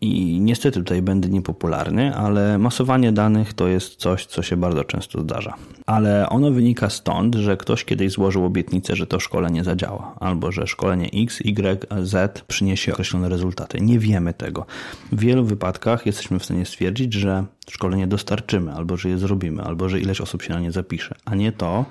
I 0.00 0.40
niestety 0.40 0.78
tutaj 0.78 1.02
będę 1.02 1.28
niepopularny, 1.28 2.14
ale 2.14 2.58
masowanie 2.58 3.12
danych 3.12 3.54
to 3.54 3.68
jest 3.68 3.96
coś, 3.96 4.26
co 4.26 4.42
się 4.42 4.56
bardzo 4.56 4.84
często 4.84 5.20
zdarza. 5.20 5.54
Ale 5.86 6.28
ono 6.28 6.50
wynika 6.50 6.90
stąd, 6.90 7.34
że 7.34 7.56
ktoś 7.56 7.84
kiedyś 7.84 8.12
złożył 8.12 8.44
obietnicę, 8.44 8.96
że 8.96 9.06
to 9.06 9.20
szkolenie 9.20 9.64
zadziała, 9.64 10.14
albo 10.20 10.52
że 10.52 10.66
szkolenie 10.66 11.10
X, 11.14 11.40
Y, 11.40 11.86
Z 12.02 12.40
przyniesie 12.40 12.92
określone 12.92 13.28
rezultaty. 13.28 13.80
Nie 13.80 13.98
wiemy 13.98 14.34
tego. 14.34 14.66
W 15.12 15.20
wielu 15.20 15.44
wypadkach 15.44 16.06
jesteśmy 16.06 16.38
w 16.38 16.44
stanie 16.44 16.66
stwierdzić, 16.66 17.14
że 17.14 17.44
szkolenie 17.70 18.06
dostarczymy, 18.06 18.72
albo 18.72 18.96
że 18.96 19.08
je 19.08 19.18
zrobimy, 19.18 19.62
albo 19.62 19.88
że 19.88 20.00
ileś 20.00 20.20
osób 20.20 20.42
się 20.42 20.54
na 20.54 20.60
nie 20.60 20.72
zapisze, 20.72 21.14
a 21.24 21.34
nie 21.34 21.52
to, 21.52 21.84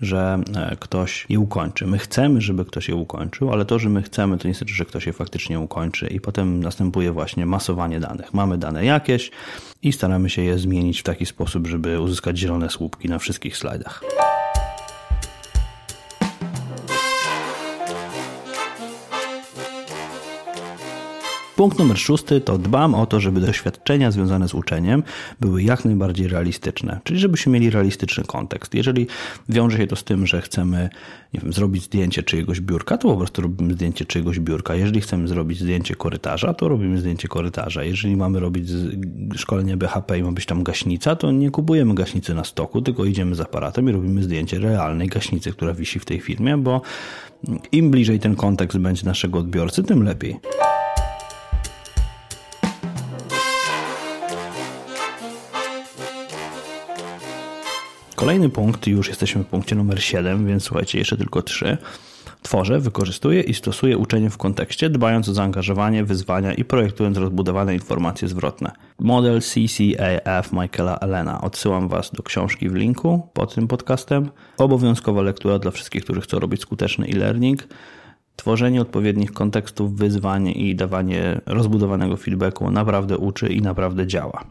że 0.00 0.40
e, 0.56 0.76
ktoś 0.80 1.26
je 1.28 1.40
ukończy. 1.40 1.86
My 1.86 1.98
chcemy, 1.98 2.40
żeby 2.40 2.64
ktoś 2.64 2.88
je 2.88 2.94
ukończył, 2.94 3.52
ale 3.52 3.64
to, 3.64 3.78
że 3.78 3.88
my 3.88 4.02
chcemy, 4.02 4.38
to 4.38 4.48
nie 4.48 4.54
znaczy, 4.54 4.74
że 4.74 4.84
ktoś 4.84 5.06
je 5.06 5.12
faktycznie 5.12 5.60
ukończy 5.60 6.06
i 6.06 6.20
potem 6.20 6.62
następuje 6.62 7.12
właśnie 7.12 7.46
masowanie 7.46 8.00
danych. 8.00 8.34
Mamy 8.34 8.58
dane 8.58 8.84
jakieś 8.84 9.30
i 9.82 9.92
staramy 9.92 10.30
się 10.30 10.42
je 10.42 10.58
zmienić 10.58 11.00
w 11.00 11.02
taki 11.02 11.26
sposób, 11.26 11.66
żeby 11.66 12.00
uzyskać 12.00 12.38
zielone 12.38 12.70
słupki 12.70 13.08
na 13.08 13.18
wszystkich 13.18 13.56
slajdach. 13.56 14.02
Punkt 21.60 21.78
numer 21.78 21.98
szósty 21.98 22.40
to 22.40 22.58
dbam 22.58 22.94
o 22.94 23.06
to, 23.06 23.20
żeby 23.20 23.40
doświadczenia 23.40 24.10
związane 24.10 24.48
z 24.48 24.54
uczeniem 24.54 25.02
były 25.40 25.62
jak 25.62 25.84
najbardziej 25.84 26.28
realistyczne, 26.28 27.00
czyli 27.04 27.20
żebyśmy 27.20 27.52
mieli 27.52 27.70
realistyczny 27.70 28.24
kontekst. 28.24 28.74
Jeżeli 28.74 29.06
wiąże 29.48 29.76
się 29.76 29.86
to 29.86 29.96
z 29.96 30.04
tym, 30.04 30.26
że 30.26 30.42
chcemy 30.42 30.88
nie 31.34 31.40
wiem, 31.40 31.52
zrobić 31.52 31.82
zdjęcie 31.82 32.22
czyjegoś 32.22 32.60
biurka, 32.60 32.98
to 32.98 33.08
po 33.08 33.16
prostu 33.16 33.42
robimy 33.42 33.74
zdjęcie 33.74 34.04
czyjegoś 34.04 34.40
biurka. 34.40 34.74
Jeżeli 34.74 35.00
chcemy 35.00 35.28
zrobić 35.28 35.60
zdjęcie 35.60 35.94
korytarza, 35.94 36.54
to 36.54 36.68
robimy 36.68 36.98
zdjęcie 36.98 37.28
korytarza. 37.28 37.84
Jeżeli 37.84 38.16
mamy 38.16 38.40
robić 38.40 38.68
szkolenie 39.36 39.76
BHP 39.76 40.18
i 40.18 40.22
ma 40.22 40.32
być 40.32 40.46
tam 40.46 40.62
gaśnica, 40.62 41.16
to 41.16 41.30
nie 41.30 41.50
kupujemy 41.50 41.94
gaśnicy 41.94 42.34
na 42.34 42.44
stoku, 42.44 42.82
tylko 42.82 43.04
idziemy 43.04 43.34
z 43.34 43.40
aparatem 43.40 43.88
i 43.88 43.92
robimy 43.92 44.22
zdjęcie 44.22 44.58
realnej 44.58 45.08
gaśnicy, 45.08 45.52
która 45.52 45.74
wisi 45.74 45.98
w 45.98 46.04
tej 46.04 46.20
firmie, 46.20 46.56
bo 46.56 46.82
im 47.72 47.90
bliżej 47.90 48.18
ten 48.18 48.36
kontekst 48.36 48.78
będzie 48.78 49.06
naszego 49.06 49.38
odbiorcy, 49.38 49.82
tym 49.82 50.02
lepiej. 50.02 50.40
Kolejny 58.20 58.48
punkt, 58.48 58.86
już 58.86 59.08
jesteśmy 59.08 59.44
w 59.44 59.46
punkcie 59.46 59.76
numer 59.76 60.02
7, 60.02 60.46
więc 60.46 60.62
słuchajcie, 60.62 60.98
jeszcze 60.98 61.16
tylko 61.16 61.42
3. 61.42 61.78
Tworzę, 62.42 62.80
wykorzystuję 62.80 63.40
i 63.40 63.54
stosuję 63.54 63.98
uczenie 63.98 64.30
w 64.30 64.38
kontekście, 64.38 64.90
dbając 64.90 65.28
o 65.28 65.34
zaangażowanie, 65.34 66.04
wyzwania 66.04 66.54
i 66.54 66.64
projektując 66.64 67.16
rozbudowane 67.16 67.74
informacje 67.74 68.28
zwrotne. 68.28 68.72
Model 68.98 69.40
CCAF 69.40 70.52
Michaela 70.52 70.98
Elena. 70.98 71.40
Odsyłam 71.40 71.88
Was 71.88 72.10
do 72.10 72.22
książki 72.22 72.68
w 72.68 72.74
linku 72.74 73.28
pod 73.32 73.54
tym 73.54 73.68
podcastem. 73.68 74.30
Obowiązkowa 74.58 75.22
lektura 75.22 75.58
dla 75.58 75.70
wszystkich, 75.70 76.04
którzy 76.04 76.20
chcą 76.20 76.38
robić 76.38 76.60
skuteczny 76.60 77.06
e-learning. 77.06 77.68
Tworzenie 78.36 78.80
odpowiednich 78.80 79.32
kontekstów, 79.32 79.96
wyzwań 79.96 80.48
i 80.48 80.76
dawanie 80.76 81.40
rozbudowanego 81.46 82.16
feedbacku 82.16 82.70
naprawdę 82.70 83.18
uczy 83.18 83.48
i 83.48 83.62
naprawdę 83.62 84.06
działa. 84.06 84.44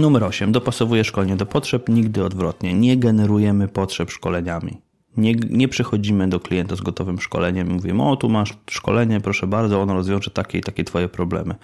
Numer 0.00 0.24
8. 0.24 0.52
Dopasowuje 0.52 1.04
szkolenie 1.04 1.36
do 1.36 1.46
potrzeb, 1.46 1.88
nigdy 1.88 2.24
odwrotnie. 2.24 2.74
Nie 2.74 2.96
generujemy 2.96 3.68
potrzeb 3.68 4.10
szkoleniami. 4.10 4.80
Nie, 5.16 5.34
nie 5.34 5.68
przychodzimy 5.68 6.28
do 6.28 6.40
klienta 6.40 6.76
z 6.76 6.80
gotowym 6.80 7.20
szkoleniem 7.20 7.70
i 7.70 7.72
mówimy, 7.72 8.02
o 8.02 8.16
tu 8.16 8.28
masz 8.28 8.54
szkolenie, 8.70 9.20
proszę 9.20 9.46
bardzo, 9.46 9.80
ono 9.80 9.94
rozwiąże 9.94 10.30
takie 10.30 10.58
i 10.58 10.60
takie 10.60 10.84
twoje 10.84 11.08
problemy. 11.08 11.54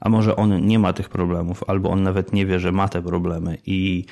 A 0.00 0.08
może 0.08 0.36
on 0.36 0.66
nie 0.66 0.78
ma 0.78 0.92
tych 0.92 1.08
problemów, 1.08 1.64
albo 1.66 1.90
on 1.90 2.02
nawet 2.02 2.32
nie 2.32 2.46
wie, 2.46 2.60
że 2.60 2.72
ma 2.72 2.88
te 2.88 3.02
problemy 3.02 3.58
i 3.66 4.04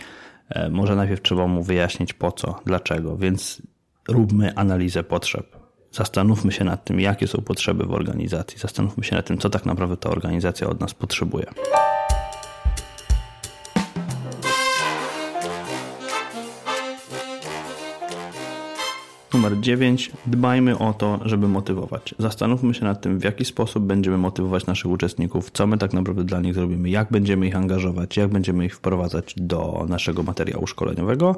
e, 0.49 0.71
może 0.71 0.97
najpierw 0.97 1.23
trzeba 1.23 1.47
mu 1.47 1.63
wyjaśnić 1.63 2.13
po 2.13 2.33
co, 2.33 2.61
dlaczego. 2.67 3.17
Więc 3.17 3.63
róbmy 4.09 4.55
analizę 4.55 5.05
potrzeb. 5.05 5.57
Zastanówmy 5.93 6.53
się 6.53 6.65
nad 6.65 6.85
tym, 6.85 7.01
jakie 7.01 7.27
są 7.27 7.43
potrzeby 7.43 7.85
w 7.85 7.93
organizacji. 7.93 8.59
Zastanówmy 8.59 9.05
się 9.05 9.17
nad 9.17 9.27
tym, 9.27 9.39
co 9.39 9.51
tak 9.51 9.67
naprawdę 9.67 9.97
ta 9.97 10.11
organizacja 10.11 10.69
od 10.69 10.81
nas 10.81 10.95
potrzebuje. 10.95 11.47
Numer 19.43 19.61
9. 19.61 20.11
Dbajmy 20.27 20.79
o 20.79 20.93
to, 20.93 21.21
żeby 21.25 21.49
motywować. 21.49 22.15
Zastanówmy 22.19 22.75
się 22.75 22.85
nad 22.85 23.01
tym, 23.01 23.19
w 23.19 23.25
jaki 23.25 23.45
sposób 23.45 23.85
będziemy 23.85 24.19
motywować 24.19 24.67
naszych 24.67 24.91
uczestników, 24.91 25.51
co 25.51 25.67
my 25.67 25.79
tak 25.79 25.93
naprawdę 25.93 26.25
dla 26.25 26.41
nich 26.41 26.55
zrobimy, 26.55 26.91
jak 26.91 27.11
będziemy 27.11 27.47
ich 27.47 27.57
angażować, 27.57 28.17
jak 28.17 28.31
będziemy 28.31 28.65
ich 28.65 28.77
wprowadzać 28.77 29.35
do 29.37 29.87
naszego 29.89 30.23
materiału 30.23 30.67
szkoleniowego. 30.67 31.37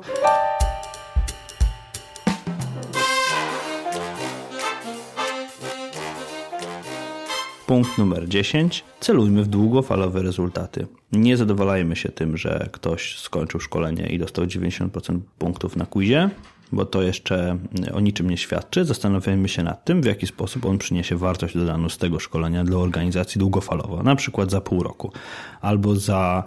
Punkt 7.66 7.99
numer 7.99 8.28
10. 8.28 8.84
Celujmy 9.00 9.42
w 9.42 9.49
długofalowe 9.49 10.23
rezultaty. 10.23 10.87
Nie 11.12 11.37
zadowalajmy 11.37 11.96
się 11.96 12.08
tym, 12.08 12.37
że 12.37 12.68
ktoś 12.73 13.18
skończył 13.18 13.61
szkolenie 13.61 14.06
i 14.06 14.18
dostał 14.18 14.44
90% 14.44 15.18
punktów 15.38 15.76
na 15.76 15.87
quizie 15.87 16.30
bo 16.73 16.85
to 16.85 17.02
jeszcze 17.02 17.59
o 17.92 18.00
niczym 18.00 18.30
nie 18.30 18.37
świadczy. 18.37 18.85
Zastanawiajmy 18.85 19.49
się 19.49 19.62
nad 19.62 19.85
tym, 19.85 20.02
w 20.02 20.04
jaki 20.04 20.26
sposób 20.26 20.66
on 20.66 20.78
przyniesie 20.78 21.16
wartość 21.16 21.59
dodaną 21.59 21.88
z 21.88 21.99
tego 21.99 22.18
szkolenia 22.18 22.64
dla 22.64 22.78
organizacji 22.78 23.38
długofalowo, 23.38 24.02
na 24.02 24.16
przykład 24.16 24.50
za 24.50 24.61
pół 24.61 24.83
roku 24.83 25.12
albo 25.61 25.97
za 25.97 26.44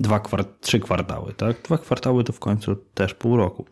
dwa, 0.00 0.20
trzy 0.60 0.80
kwartały. 0.80 1.32
Tak? 1.32 1.62
Dwa 1.62 1.78
kwartały 1.78 2.24
to 2.24 2.32
w 2.32 2.38
końcu 2.38 2.76
też 2.94 3.14
pół 3.14 3.36
roku. 3.36 3.64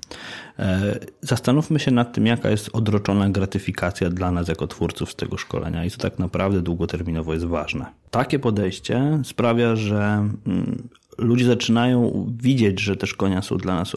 E, 0.59 0.99
zastanówmy 1.21 1.79
się 1.79 1.91
nad 1.91 2.13
tym, 2.13 2.27
jaka 2.27 2.51
jest 2.51 2.71
odroczona 2.73 3.31
gratyfikacja 3.31 4.11
dla 4.11 4.31
nas 4.31 4.49
jako 4.49 4.67
twórców 4.67 5.13
z 5.13 5.17
tego 5.17 5.37
szkolenia 5.37 5.85
i 5.85 5.91
to 5.91 5.99
tak 5.99 6.19
naprawdę 6.19 6.63
długoterminowo 6.63 7.35
jest 7.35 7.47
ważne. 7.47 7.87
Takie 8.11 8.39
podejście 8.39 9.21
sprawia, 9.25 9.77
że 9.77 10.29
mm, 10.47 10.89
ludzie 11.19 11.45
zaczynają 11.45 12.27
widzieć, 12.43 12.81
że 12.81 12.97
te 12.97 13.07
szkolenia 13.07 13.43
są 13.43 13.57
dla 13.57 13.75
nas, 13.75 13.97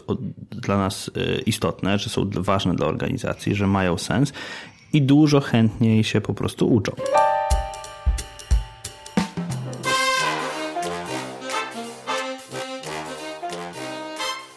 dla 0.50 0.78
nas 0.78 1.10
e, 1.16 1.40
istotne, 1.40 1.98
że 1.98 2.10
są 2.10 2.30
ważne 2.34 2.74
dla 2.74 2.86
organizacji, 2.86 3.54
że 3.54 3.66
mają 3.66 3.98
sens 3.98 4.32
i 4.92 5.02
dużo 5.02 5.40
chętniej 5.40 6.04
się 6.04 6.20
po 6.20 6.34
prostu 6.34 6.74
uczą. 6.74 6.92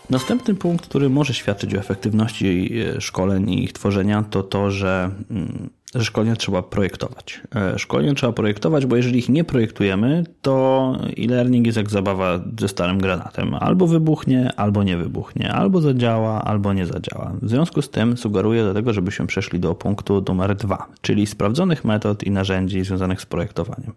Następny 0.10 0.56
punkt, 0.56 0.88
który 0.88 1.10
może 1.10 1.34
świadczyć 1.34 1.76
o 1.76 1.78
efektywności 1.78 2.72
e, 2.80 3.02
szkoleń 3.02 3.50
i 3.50 3.64
ich 3.64 3.74
tworzenia, 3.74 4.24
to 4.24 4.44
to, 4.44 4.72
że 4.72 5.12
mm, 5.32 5.70
że 5.85 5.85
szkolenia 6.04 6.36
trzeba 6.36 6.62
projektować. 6.62 7.42
E, 7.56 7.80
szkolenia 7.80 8.14
trzeba 8.14 8.34
projektować, 8.34 8.86
bo 8.86 8.96
jeżeli 8.96 9.20
ich 9.20 9.30
nie 9.30 9.44
projektujemy, 9.44 10.24
to 10.42 10.98
e-learning 11.18 11.66
jest 11.66 11.78
jak 11.78 11.90
zabawa 11.90 12.40
ze 12.60 12.68
starym 12.68 12.98
granatem. 12.98 13.54
Albo 13.54 13.88
wybuchnie, 13.88 14.52
albo 14.56 14.84
nie 14.84 14.98
wybuchnie. 14.98 15.54
Albo 15.54 15.82
zadziała, 15.82 16.44
albo 16.44 16.74
nie 16.74 16.86
zadziała. 16.86 17.34
W 17.42 17.50
związku 17.50 17.82
z 17.82 17.90
tym 17.90 18.18
sugeruję 18.18 18.64
do 18.64 18.74
tego, 18.74 18.94
żebyśmy 18.94 19.28
przeszli 19.28 19.60
do 19.60 19.76
punktu 19.76 20.24
numer 20.28 20.56
dwa, 20.56 20.88
czyli 21.02 21.28
sprawdzonych 21.28 21.86
metod 21.86 22.24
i 22.24 22.32
narzędzi 22.32 22.84
związanych 22.84 23.22
z 23.22 23.26
projektowaniem. 23.26 23.94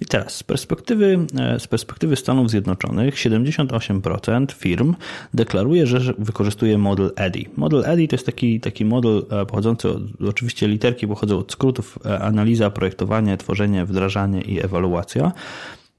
I 0.00 0.06
teraz 0.06 0.34
z 0.34 0.42
perspektywy, 0.42 1.26
e, 1.38 1.60
z 1.60 1.66
perspektywy 1.66 2.16
Stanów 2.16 2.50
Zjednoczonych 2.50 3.14
78% 3.14 4.52
firm 4.52 4.94
deklaruje, 5.34 5.86
że 5.86 6.14
wykorzystuje 6.18 6.78
model 6.78 7.12
EDI. 7.16 7.48
Model 7.56 7.84
EDI 7.86 8.08
to 8.08 8.16
jest 8.16 8.26
taki, 8.26 8.60
taki 8.60 8.84
model 8.84 9.22
pochodzący 9.48 9.88
od, 9.88 10.02
oczywiście 10.28 10.68
literki 10.68 11.08
pochodzą 11.08 11.35
od 11.38 11.52
skrótów 11.52 11.98
e, 12.06 12.18
analiza, 12.20 12.70
projektowanie, 12.70 13.36
tworzenie, 13.36 13.84
wdrażanie 13.84 14.40
i 14.40 14.64
ewaluacja. 14.64 15.32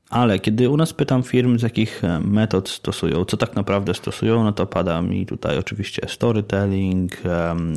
Ale 0.10 0.39
kiedy 0.39 0.70
u 0.70 0.77
nas 0.77 0.94
pytam 0.94 1.24
firm, 1.24 1.60
z 1.60 1.62
jakich 1.62 2.03
e, 2.03 2.20
metod 2.20 2.70
stosują, 2.70 3.25
co 3.25 3.38
tak 3.38 3.56
naprawdę 3.56 3.94
stosują, 3.94 4.44
no 4.44 4.51
to 4.51 4.65
pada 4.65 5.01
mi 5.01 5.25
tutaj 5.25 5.58
oczywiście 5.58 6.01
storytelling, 6.08 7.12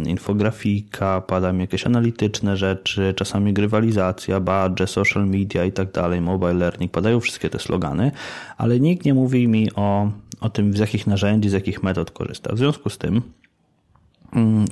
infografika, 0.06 1.20
pada 1.20 1.52
mi 1.52 1.60
jakieś 1.60 1.86
analityczne 1.86 2.56
rzeczy, 2.56 3.14
czasami 3.16 3.52
grywalizacja, 3.52 4.40
badge, 4.40 4.86
social 4.86 5.26
media 5.26 5.64
i 5.64 5.72
tak 5.72 5.92
dalej, 5.92 6.20
mobile 6.20 6.54
learning, 6.54 6.92
padają 6.92 7.20
wszystkie 7.20 7.50
te 7.50 7.58
slogany, 7.58 8.12
ale 8.58 8.80
nikt 8.80 9.04
nie 9.04 9.14
mówi 9.14 9.48
mi 9.48 9.74
o, 9.74 10.10
o 10.40 10.50
tym, 10.50 10.76
z 10.76 10.78
jakich 10.78 11.06
narzędzi, 11.06 11.48
z 11.50 11.52
jakich 11.52 11.82
metod 11.82 12.10
korzysta. 12.10 12.54
W 12.54 12.58
związku 12.58 12.90
z 12.90 12.98
tym 12.98 13.22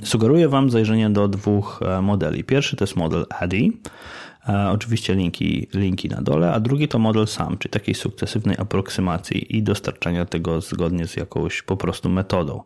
sugeruję 0.03 0.49
Wam 0.49 0.69
zajrzenie 0.69 1.09
do 1.09 1.27
dwóch 1.27 1.79
e, 1.85 2.01
modeli. 2.01 2.43
Pierwszy 2.43 2.75
to 2.75 2.83
jest 2.83 2.95
model 2.95 3.25
ADI, 3.39 3.81
E, 4.38 4.38
oczywiście 4.71 5.15
linki, 5.15 5.67
linki 5.73 6.09
na 6.09 6.21
dole, 6.21 6.53
a 6.53 6.59
drugi 6.59 6.87
to 6.87 6.99
model 6.99 7.27
SAM, 7.27 7.57
czyli 7.57 7.71
takiej 7.71 7.95
sukcesywnej 7.95 8.55
aproksymacji 8.59 9.57
i 9.57 9.63
dostarczania 9.63 10.25
tego 10.25 10.61
zgodnie 10.61 11.07
z 11.07 11.15
jakąś 11.15 11.61
po 11.61 11.77
prostu 11.77 12.09
metodą. 12.09 12.63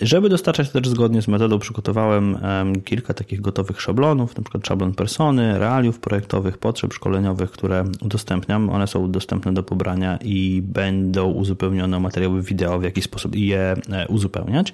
Żeby 0.00 0.28
dostarczać 0.28 0.70
to 0.70 0.80
też 0.80 0.88
zgodnie 0.88 1.22
z 1.22 1.28
metodą, 1.28 1.58
przygotowałem 1.58 2.38
kilka 2.84 3.14
takich 3.14 3.40
gotowych 3.40 3.80
szablonów, 3.80 4.34
przykład 4.48 4.66
szablon 4.66 4.94
persony, 4.94 5.58
realiów 5.58 6.00
projektowych, 6.00 6.58
potrzeb 6.58 6.94
szkoleniowych, 6.94 7.50
które 7.50 7.84
udostępniam. 8.00 8.70
One 8.70 8.86
są 8.86 9.10
dostępne 9.10 9.54
do 9.54 9.62
pobrania 9.62 10.18
i 10.22 10.62
będą 10.62 11.30
uzupełnione 11.30 11.96
o 11.96 12.00
materiały 12.00 12.42
wideo, 12.42 12.78
w 12.78 12.82
jaki 12.82 13.02
sposób 13.02 13.36
je 13.36 13.74
e, 13.90 14.08
uzupełniać, 14.08 14.72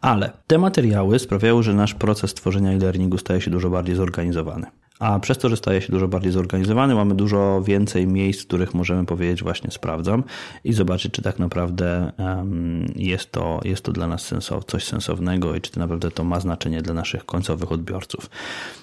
ale 0.00 0.30
te 0.46 0.58
materiały 0.58 1.18
sprawiają, 1.18 1.62
że 1.62 1.74
nasz 1.74 1.94
proces 1.94 2.34
tworzenia 2.34 2.70
e-learningu 2.70 3.18
staje 3.18 3.40
się 3.40 3.50
dużo 3.50 3.70
bardziej 3.70 3.96
zorganizowany 3.96 4.66
a 5.02 5.18
przez 5.18 5.38
to, 5.38 5.48
że 5.48 5.56
staje 5.56 5.80
się 5.80 5.92
dużo 5.92 6.08
bardziej 6.08 6.32
zorganizowany, 6.32 6.94
mamy 6.94 7.14
dużo 7.14 7.62
więcej 7.62 8.06
miejsc, 8.06 8.42
w 8.42 8.46
których 8.46 8.74
możemy 8.74 9.06
powiedzieć 9.06 9.42
właśnie 9.42 9.70
sprawdzam 9.70 10.24
i 10.64 10.72
zobaczyć, 10.72 11.12
czy 11.12 11.22
tak 11.22 11.38
naprawdę 11.38 12.12
jest 12.96 13.32
to, 13.32 13.60
jest 13.64 13.84
to 13.84 13.92
dla 13.92 14.06
nas 14.06 14.22
sensow, 14.22 14.64
coś 14.64 14.84
sensownego 14.84 15.56
i 15.56 15.60
czy 15.60 15.70
to 15.70 15.80
naprawdę 15.80 16.10
to 16.10 16.24
ma 16.24 16.40
znaczenie 16.40 16.82
dla 16.82 16.94
naszych 16.94 17.26
końcowych 17.26 17.72
odbiorców. 17.72 18.30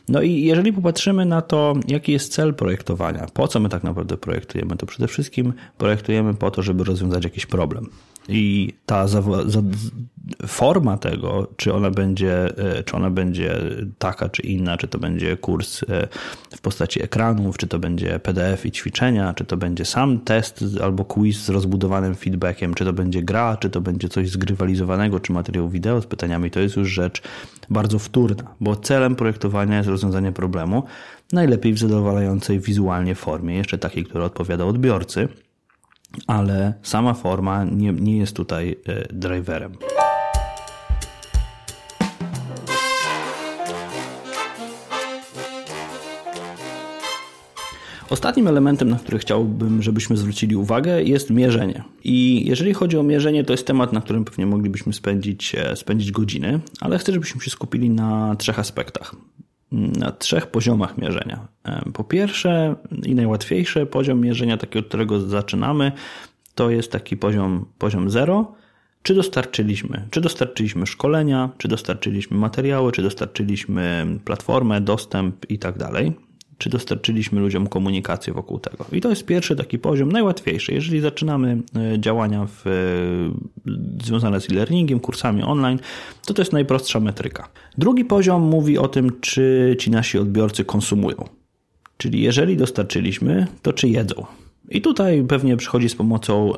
No 0.10 0.22
i 0.22 0.42
jeżeli 0.42 0.74
popatrzymy 0.74 1.26
na 1.26 1.42
to, 1.42 1.74
jaki 1.88 2.12
jest 2.12 2.34
cel 2.34 2.54
projektowania, 2.54 3.28
po 3.34 3.48
co 3.48 3.60
my 3.60 3.70
tak 3.70 3.84
naprawdę 3.84 4.18
projektujemy, 4.18 4.76
to 4.76 4.86
przede 4.86 5.08
wszystkim 5.08 5.54
projektujemy 5.78 6.34
po 6.34 6.52
to, 6.52 6.64
żeby 6.64 6.84
rozwiązać 6.84 7.24
jakiś 7.24 7.46
problem. 7.46 7.90
I 8.30 8.74
ta 8.86 9.08
forma 10.48 10.98
tego, 10.98 11.48
czy 11.58 11.74
ona 11.74 11.92
będzie, 11.92 12.58
e, 12.58 12.84
czy 12.84 12.96
ona 12.96 13.10
będzie 13.10 13.58
taka, 13.98 14.30
czy 14.30 14.42
inna, 14.42 14.78
czy 14.78 14.88
to 14.88 15.00
będzie 15.00 15.38
kurs 15.38 15.84
e, 15.84 16.08
w 16.56 16.62
postaci 16.62 17.04
ekranów, 17.04 17.58
czy 17.58 17.68
to 17.68 17.80
będzie 17.80 18.20
PDF 18.20 18.66
i 18.66 18.72
ćwiczenia, 18.72 19.34
czy 19.34 19.46
to 19.46 19.58
będzie 19.58 19.86
sam 19.86 20.20
test 20.20 20.64
albo 20.84 21.06
quiz 21.06 21.38
z 21.38 21.50
rozbudowanym 21.50 22.16
feedbackiem, 22.16 22.74
czy 22.74 22.86
to 22.86 22.94
będzie 22.94 23.22
gra, 23.22 23.58
czy 23.58 23.70
to 23.70 23.82
będzie 23.82 24.10
coś 24.10 24.30
zgrywalizowanego, 24.30 25.20
czy 25.20 25.34
materiał 25.34 25.70
wideo 25.70 26.02
z 26.02 26.06
pytaniami, 26.06 26.52
to 26.52 26.60
jest 26.60 26.76
już 26.76 26.90
rzecz 26.90 27.22
bardzo 27.70 28.00
wtórna, 28.00 28.44
bo 28.60 28.76
celem 28.76 29.16
projektowania 29.16 29.78
jest 29.78 29.90
rozwiązanie 29.90 30.32
problemu, 30.32 30.84
najlepiej 31.34 31.74
w 31.74 31.80
zadowalającej 31.80 32.60
wizualnie 32.60 33.16
formie, 33.16 33.56
jeszcze 33.56 33.78
takiej, 33.78 34.04
która 34.04 34.26
odpowiada 34.26 34.66
odbiorcy 34.66 35.28
ale 36.28 36.74
sama 36.82 37.14
forma 37.14 37.64
nie, 37.64 37.94
nie 37.94 38.18
jest 38.18 38.36
tutaj 38.36 38.76
e, 38.88 39.14
driverem. 39.14 39.78
Ostatnim 48.10 48.48
elementem, 48.48 48.90
na 48.90 49.00
który 49.00 49.20
chciałbym, 49.20 49.82
żebyśmy 49.82 50.18
zwrócili 50.18 50.56
uwagę, 50.56 51.04
jest 51.04 51.30
mierzenie. 51.30 51.84
I 52.04 52.46
jeżeli 52.48 52.74
chodzi 52.74 52.98
o 52.98 53.04
mierzenie, 53.04 53.44
to 53.44 53.54
jest 53.54 53.68
temat, 53.68 53.94
na 53.94 54.02
którym 54.02 54.26
pewnie 54.26 54.46
moglibyśmy 54.46 54.94
spędzić, 54.94 55.56
e, 55.56 55.76
spędzić 55.76 56.12
godziny, 56.12 56.60
ale 56.82 56.98
chcę, 56.98 57.14
żebyśmy 57.14 57.42
się 57.42 57.52
skupili 57.52 57.90
na 57.90 58.36
trzech 58.36 58.60
aspektach. 58.60 59.16
Na 59.72 60.12
trzech 60.12 60.48
poziomach 60.48 60.98
mierzenia. 60.98 61.48
E, 61.64 61.82
po 61.94 62.04
pierwsze 62.04 62.76
i 63.04 63.16
najłatwiejszy 63.16 63.86
poziom 63.86 64.22
mierzenia, 64.22 64.58
taki 64.58 64.80
od 64.80 64.86
którego 64.86 65.22
zaczynamy, 65.22 65.92
to 66.56 66.70
jest 66.70 66.92
taki 66.92 67.18
poziom, 67.18 67.66
poziom 67.78 68.10
zero, 68.10 68.52
czy 69.04 69.16
dostarczyliśmy, 69.16 70.08
czy 70.12 70.22
dostarczyliśmy 70.22 70.88
szkolenia, 70.88 71.50
czy 71.58 71.68
dostarczyliśmy 71.68 72.38
materiały, 72.38 72.92
czy 72.92 73.02
dostarczyliśmy 73.02 74.06
platformę, 74.26 74.82
dostęp 74.82 75.50
i 75.50 75.60
tak 75.60 75.78
dalej 75.78 76.29
czy 76.60 76.70
dostarczyliśmy 76.70 77.40
ludziom 77.40 77.68
komunikację 77.68 78.34
wokół 78.34 78.60
tego. 78.60 78.86
I 78.92 79.02
to 79.02 79.10
jest 79.10 79.26
pierwszy 79.26 79.56
taki 79.56 79.80
poziom, 79.80 80.12
najłatwiejszy. 80.12 80.74
Jeżeli 80.74 81.00
zaczynamy 81.00 81.58
e, 81.76 82.00
działania 82.00 82.46
w, 82.46 82.68
e, 82.68 82.72
związane 84.04 84.42
z 84.42 84.52
e-learningiem, 84.52 85.00
kursami 85.00 85.44
online, 85.44 85.80
to 86.26 86.34
to 86.34 86.42
jest 86.42 86.54
najprostsza 86.54 87.00
metryka. 87.00 87.50
Drugi 87.78 88.06
poziom 88.06 88.42
mówi 88.42 88.78
o 88.78 88.88
tym, 88.88 89.12
czy 89.22 89.76
ci 89.80 89.92
nasi 89.92 90.18
odbiorcy 90.18 90.66
konsumują. 90.66 91.26
Czyli 91.98 92.22
jeżeli 92.22 92.58
dostarczyliśmy, 92.58 93.48
to 93.62 93.74
czy 93.74 93.88
jedzą. 93.88 94.26
I 94.72 94.82
tutaj 94.82 95.24
pewnie 95.28 95.58
przychodzi 95.58 95.90
z 95.90 95.96
pomocą, 95.96 96.54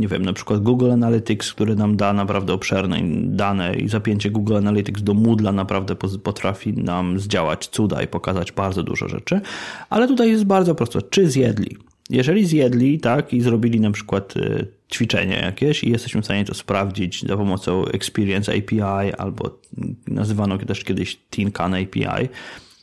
nie 0.00 0.08
wiem, 0.08 0.24
na 0.24 0.32
przykład 0.32 0.62
Google 0.62 0.90
Analytics, 0.90 1.52
który 1.52 1.76
nam 1.76 1.96
da 1.96 2.12
naprawdę 2.12 2.52
obszerne 2.52 2.98
dane 3.22 3.74
i 3.76 3.88
zapięcie 3.88 4.30
Google 4.30 4.56
Analytics 4.56 5.02
do 5.02 5.14
Moodla 5.14 5.52
naprawdę 5.52 5.94
potrafi 6.22 6.72
nam 6.72 7.18
zdziałać 7.18 7.66
cuda 7.66 8.02
i 8.02 8.06
pokazać 8.06 8.52
bardzo 8.52 8.82
dużo 8.82 9.08
rzeczy. 9.08 9.40
Ale 9.90 10.08
tutaj 10.08 10.30
jest 10.30 10.44
bardzo 10.44 10.74
prosto. 10.74 11.02
Czy 11.02 11.30
zjedli? 11.30 11.76
Jeżeli 12.10 12.46
zjedli, 12.46 13.00
tak, 13.00 13.32
i 13.32 13.40
zrobili 13.40 13.80
na 13.80 13.90
przykład 13.90 14.36
y, 14.36 14.66
ćwiczenie 14.92 15.36
jakieś 15.36 15.84
i 15.84 15.90
jesteśmy 15.90 16.22
w 16.22 16.24
stanie 16.24 16.44
to 16.44 16.54
sprawdzić 16.54 17.22
za 17.22 17.36
pomocą 17.36 17.84
Experience 17.84 18.52
API 18.52 19.12
albo 19.18 19.58
nazywano 20.08 20.58
też 20.58 20.84
kiedyś 20.84 21.16
Tinkan 21.30 21.74
API, 21.74 22.28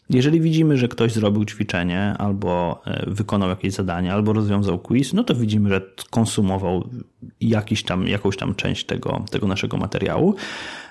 jeżeli 0.09 0.41
widzimy, 0.41 0.77
że 0.77 0.87
ktoś 0.87 1.13
zrobił 1.13 1.45
ćwiczenie, 1.45 2.15
albo 2.17 2.81
e, 2.85 3.09
wykonał 3.09 3.49
jakieś 3.49 3.73
zadanie, 3.73 4.13
albo 4.13 4.33
rozwiązał 4.33 4.79
quiz, 4.79 5.13
no 5.13 5.23
to 5.23 5.35
widzimy, 5.35 5.69
że 5.69 5.81
konsumował 6.09 6.89
jakiś 7.41 7.83
tam, 7.83 8.07
jakąś 8.07 8.37
tam 8.37 8.55
część 8.55 8.85
tego, 8.85 9.25
tego 9.31 9.47
naszego 9.47 9.77
materiału. 9.77 10.35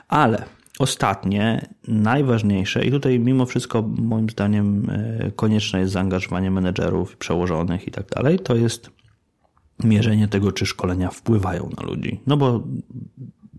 Ale 0.08 0.44
ostatnie, 0.78 1.68
najważniejsze, 1.88 2.84
i 2.84 2.90
tutaj 2.90 3.20
mimo 3.20 3.46
wszystko 3.46 3.82
moim 3.82 4.30
zdaniem 4.30 4.90
e, 4.90 5.30
konieczne 5.30 5.80
jest 5.80 5.92
zaangażowanie 5.92 6.50
menedżerów, 6.50 7.16
przełożonych 7.16 7.88
i 7.88 7.90
tak 7.90 8.06
dalej, 8.08 8.38
to 8.38 8.56
jest 8.56 8.90
mierzenie 9.84 10.28
tego, 10.28 10.52
czy 10.52 10.66
szkolenia 10.66 11.10
wpływają 11.10 11.70
na 11.76 11.86
ludzi. 11.86 12.20
No 12.26 12.36
bo 12.36 12.62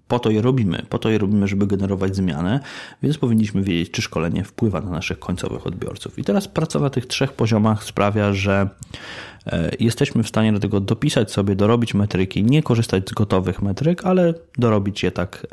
po 0.09 0.19
to 0.19 0.29
je 0.29 0.41
robimy, 0.41 0.85
po 0.89 0.99
to 0.99 1.09
je 1.09 1.17
robimy, 1.17 1.47
żeby 1.47 1.67
generować 1.67 2.15
zmianę, 2.15 2.59
więc 3.03 3.17
powinniśmy 3.17 3.63
wiedzieć, 3.63 3.91
czy 3.91 4.01
szkolenie 4.01 4.43
wpływa 4.43 4.81
na 4.81 4.89
naszych 4.89 5.19
końcowych 5.19 5.67
odbiorców. 5.67 6.19
I 6.19 6.23
teraz 6.23 6.47
praca 6.47 6.79
na 6.79 6.89
tych 6.89 7.05
trzech 7.05 7.33
poziomach 7.33 7.83
sprawia, 7.83 8.33
że 8.33 8.69
e, 9.45 9.71
jesteśmy 9.79 10.23
w 10.23 10.27
stanie 10.27 10.53
do 10.53 10.59
tego 10.59 10.79
dopisać 10.79 11.31
sobie, 11.31 11.55
dorobić 11.55 11.93
metryki, 11.93 12.43
nie 12.43 12.63
korzystać 12.63 13.09
z 13.09 13.13
gotowych 13.13 13.61
metryk, 13.61 14.05
ale 14.05 14.33
dorobić 14.57 15.03
je 15.03 15.11
tak, 15.11 15.47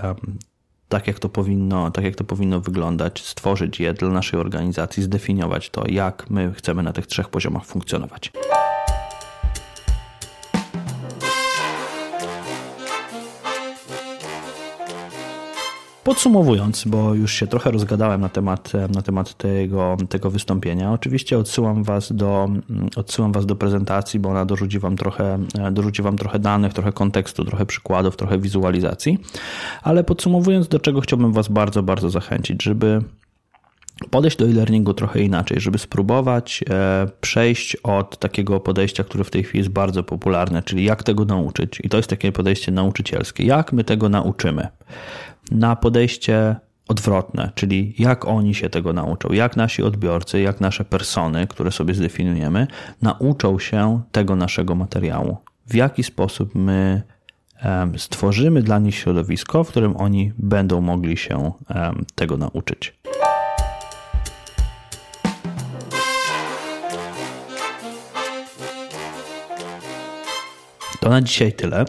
tak 0.89 1.07
jak 1.07 1.19
to 1.19 1.29
powinno, 1.29 1.91
tak 1.91 2.05
jak 2.05 2.15
to 2.15 2.25
powinno 2.25 2.61
wyglądać, 2.61 3.25
stworzyć 3.25 3.81
je 3.81 3.95
dla 3.95 4.09
naszej 4.09 4.41
organizacji, 4.41 5.03
zdefiniować 5.03 5.71
to, 5.71 5.85
jak 5.89 6.31
my 6.31 6.53
chcemy 6.55 6.83
na 6.83 6.93
tych 6.93 7.07
trzech 7.07 7.29
poziomach 7.29 7.65
funkcjonować. 7.65 8.33
Podsumowując, 16.07 16.85
bo 16.85 17.15
już 17.15 17.33
się 17.33 17.47
trochę 17.47 17.71
rozgadałem 17.71 18.21
na 18.21 18.29
temat, 18.29 18.73
na 18.95 19.03
temat 19.03 19.35
tego, 19.35 19.97
tego 20.09 20.31
wystąpienia, 20.31 20.93
oczywiście 20.93 21.39
odsyłam 21.39 21.85
was, 21.85 22.13
do, 22.13 22.49
odsyłam 22.97 23.33
was 23.33 23.47
do 23.47 23.57
prezentacji, 23.57 24.21
bo 24.21 24.29
ona 24.29 24.45
dorzuci 24.45 24.79
wam, 24.79 24.97
trochę, 24.97 25.39
dorzuci 25.73 26.03
wam 26.03 26.17
trochę 26.17 26.39
danych, 26.39 26.73
trochę 26.73 26.93
kontekstu, 26.93 27.45
trochę 27.45 27.67
przykładów, 27.67 28.17
trochę 28.17 28.39
wizualizacji. 28.39 29.19
Ale 29.83 30.05
podsumowując, 30.05 30.69
do 30.69 30.79
czego 30.79 31.01
chciałbym 31.01 31.33
was 31.33 31.49
bardzo, 31.49 31.83
bardzo 31.83 32.11
zachęcić, 32.11 32.63
żeby 32.63 33.03
podejść 34.11 34.37
do 34.37 34.47
e-learningu 34.47 34.95
trochę 34.95 35.21
inaczej, 35.21 35.61
żeby 35.61 35.79
spróbować 35.79 36.65
e, 36.71 37.07
przejść 37.21 37.77
od 37.77 38.19
takiego 38.19 38.61
podejścia, 38.61 39.05
które 39.05 39.25
w 39.25 39.31
tej 39.31 39.45
chwili 39.45 39.59
jest 39.59 39.71
bardzo 39.71 40.03
popularne, 40.03 40.63
czyli 40.63 40.85
jak 40.85 41.03
tego 41.03 41.25
nauczyć. 41.25 41.81
I 41.85 41.89
to 41.89 41.97
jest 41.97 42.11
takie 42.11 42.33
podejście 42.33 42.73
nauczycielskie. 42.73 43.47
Jak 43.47 43.73
my 43.73 43.85
tego 43.85 44.09
nauczymy? 44.09 44.69
Na 45.51 45.77
podejście 45.77 46.57
odwrotne, 46.89 47.51
czyli 47.55 47.95
jak 47.99 48.25
oni 48.25 48.55
się 48.55 48.71
tego 48.71 48.93
nauczą, 48.93 49.33
jak 49.33 49.57
nasi 49.57 49.83
odbiorcy, 49.83 50.41
jak 50.41 50.61
nasze 50.61 50.85
persony, 50.85 51.47
które 51.47 51.73
sobie 51.73 51.95
zdefiniujemy, 51.95 52.67
nauczą 53.03 53.59
się 53.59 54.03
tego 54.13 54.37
naszego 54.37 54.75
materiału. 54.75 55.37
W 55.67 55.75
jaki 55.75 56.03
sposób 56.03 56.55
my 56.55 57.03
stworzymy 57.97 58.63
dla 58.63 58.79
nich 58.79 58.95
środowisko, 58.95 59.65
w 59.65 59.69
którym 59.69 59.97
oni 59.97 60.33
będą 60.39 60.81
mogli 60.81 61.17
się 61.17 61.53
tego 62.15 62.37
nauczyć. 62.37 62.95
To 71.07 71.11
na 71.11 71.23
dzisiaj 71.23 71.53
tyle. 71.53 71.85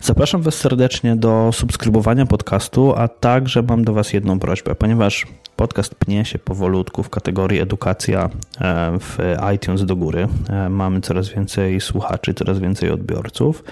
Zapraszam 0.00 0.42
Was 0.42 0.54
serdecznie 0.54 1.16
do 1.16 1.50
subskrybowania 1.52 2.26
podcastu, 2.26 2.94
a 2.96 3.08
także 3.08 3.62
mam 3.62 3.84
do 3.84 3.92
Was 3.92 4.12
jedną 4.12 4.38
prośbę, 4.38 4.74
ponieważ 4.74 5.26
podcast 5.56 5.94
pnie 5.94 6.24
się 6.24 6.38
powolutku 6.38 7.02
w 7.02 7.10
kategorii 7.10 7.60
edukacja 7.60 8.30
e, 8.60 8.98
w 9.00 9.18
iTunes 9.54 9.84
do 9.84 9.96
góry. 9.96 10.28
E, 10.48 10.68
mamy 10.68 11.00
coraz 11.00 11.28
więcej 11.28 11.80
słuchaczy, 11.80 12.34
coraz 12.34 12.58
więcej 12.58 12.90
odbiorców. 12.90 13.64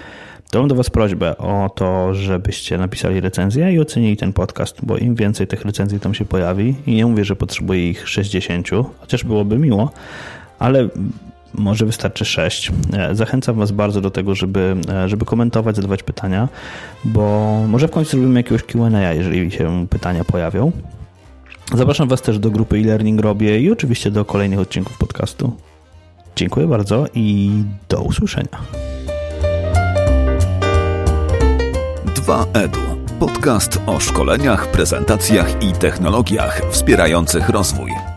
To 0.49 0.59
mam 0.59 0.67
do 0.67 0.75
Was 0.75 0.89
prośbę 0.89 1.37
o 1.37 1.71
to, 1.75 2.13
żebyście 2.13 2.77
napisali 2.77 3.21
recenzję 3.21 3.73
i 3.73 3.79
ocenili 3.79 4.17
ten 4.17 4.33
podcast, 4.33 4.77
bo 4.83 4.97
im 4.97 5.15
więcej 5.15 5.47
tych 5.47 5.65
recenzji 5.65 5.99
tam 5.99 6.13
się 6.13 6.25
pojawi, 6.25 6.75
i 6.87 6.95
nie 6.95 7.05
mówię, 7.05 7.25
że 7.25 7.35
potrzebuję 7.35 7.89
ich 7.89 8.09
60, 8.09 8.69
chociaż 8.99 9.23
byłoby 9.23 9.57
miło, 9.57 9.91
ale 10.59 10.89
może 11.53 11.85
wystarczy 11.85 12.25
6. 12.25 12.71
E, 12.93 13.15
zachęcam 13.15 13.55
Was 13.55 13.71
bardzo 13.71 14.01
do 14.01 14.11
tego, 14.11 14.35
żeby, 14.35 14.75
e, 14.89 15.09
żeby 15.09 15.25
komentować, 15.25 15.75
zadawać 15.75 16.03
pytania, 16.03 16.49
bo 17.05 17.55
może 17.67 17.87
w 17.87 17.91
końcu 17.91 18.11
zrobimy 18.11 18.39
jakiegoś 18.39 18.63
QA, 18.63 19.13
jeżeli 19.13 19.51
się 19.51 19.87
pytania 19.89 20.23
pojawią. 20.23 20.71
Zapraszam 21.75 22.07
Was 22.07 22.21
też 22.21 22.39
do 22.39 22.51
grupy 22.51 22.77
e-learning 22.77 23.21
robię 23.21 23.59
i 23.59 23.71
oczywiście 23.71 24.11
do 24.11 24.25
kolejnych 24.25 24.59
odcinków 24.59 24.97
podcastu. 24.97 25.55
Dziękuję 26.35 26.67
bardzo 26.67 27.05
i 27.13 27.51
do 27.89 28.01
usłyszenia. 28.01 28.61
2EDU. 32.05 32.79
Podcast 33.19 33.81
o 33.85 33.99
szkoleniach, 33.99 34.71
prezentacjach 34.71 35.63
i 35.63 35.71
technologiach 35.71 36.61
wspierających 36.71 37.49
rozwój. 37.49 38.10